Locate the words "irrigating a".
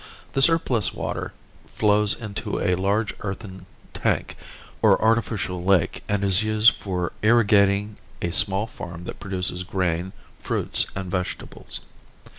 7.21-8.31